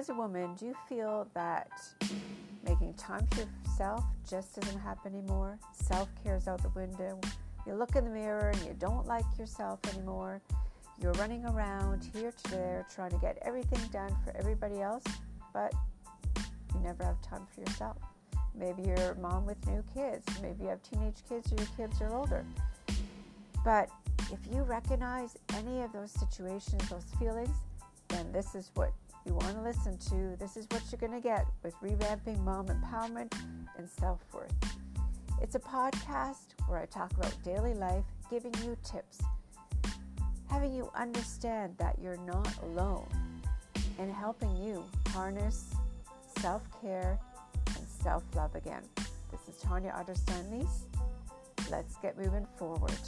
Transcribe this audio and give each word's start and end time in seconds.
as 0.00 0.08
a 0.08 0.14
woman, 0.14 0.54
do 0.54 0.64
you 0.64 0.74
feel 0.88 1.28
that 1.34 1.70
making 2.66 2.94
time 2.94 3.26
for 3.32 3.42
yourself 3.66 4.02
just 4.26 4.58
doesn't 4.58 4.78
happen 4.78 5.14
anymore? 5.14 5.58
Self 5.74 6.08
care 6.24 6.36
is 6.36 6.48
out 6.48 6.62
the 6.62 6.70
window. 6.70 7.20
You 7.66 7.74
look 7.74 7.94
in 7.94 8.04
the 8.04 8.10
mirror 8.10 8.48
and 8.48 8.62
you 8.62 8.74
don't 8.78 9.06
like 9.06 9.26
yourself 9.38 9.78
anymore. 9.92 10.40
You're 11.02 11.12
running 11.12 11.44
around 11.44 12.08
here 12.14 12.32
to 12.32 12.50
there 12.50 12.86
trying 12.94 13.10
to 13.10 13.18
get 13.18 13.36
everything 13.42 13.80
done 13.92 14.16
for 14.24 14.34
everybody 14.38 14.80
else, 14.80 15.04
but 15.52 15.74
you 16.74 16.80
never 16.80 17.04
have 17.04 17.20
time 17.20 17.46
for 17.54 17.60
yourself. 17.60 17.98
Maybe 18.54 18.84
you're 18.84 19.10
a 19.10 19.16
mom 19.16 19.44
with 19.44 19.58
new 19.66 19.84
kids. 19.92 20.24
Maybe 20.40 20.62
you 20.62 20.68
have 20.70 20.82
teenage 20.82 21.22
kids 21.28 21.52
or 21.52 21.56
your 21.56 21.68
kids 21.76 22.00
are 22.00 22.14
older. 22.14 22.46
But 23.66 23.90
if 24.32 24.38
you 24.50 24.62
recognize 24.62 25.36
any 25.58 25.82
of 25.82 25.92
those 25.92 26.10
situations, 26.10 26.88
those 26.88 27.04
feelings, 27.18 27.54
then 28.08 28.32
this 28.32 28.54
is 28.54 28.70
what 28.74 28.92
you 29.26 29.34
want 29.34 29.54
to 29.54 29.62
listen 29.62 29.98
to. 29.98 30.36
This 30.38 30.56
is 30.56 30.66
what 30.70 30.82
you're 30.90 30.98
going 30.98 31.20
to 31.20 31.26
get 31.26 31.46
with 31.62 31.74
revamping 31.80 32.42
mom 32.44 32.66
empowerment 32.66 33.32
and 33.76 33.88
self 33.88 34.20
worth. 34.32 34.52
It's 35.42 35.54
a 35.54 35.60
podcast 35.60 36.54
where 36.68 36.78
I 36.78 36.86
talk 36.86 37.12
about 37.12 37.34
daily 37.42 37.74
life, 37.74 38.04
giving 38.30 38.52
you 38.64 38.76
tips, 38.84 39.18
having 40.48 40.74
you 40.74 40.90
understand 40.94 41.74
that 41.78 41.98
you're 42.02 42.18
not 42.18 42.48
alone, 42.62 43.08
and 43.98 44.12
helping 44.12 44.56
you 44.56 44.84
harness 45.08 45.74
self 46.38 46.62
care 46.80 47.18
and 47.66 47.86
self 48.02 48.22
love 48.34 48.54
again. 48.54 48.82
This 49.30 49.54
is 49.54 49.62
Tanya 49.62 49.92
Otterstein 49.92 50.66
Let's 51.70 51.96
get 51.98 52.18
moving 52.18 52.46
forward. 52.56 52.98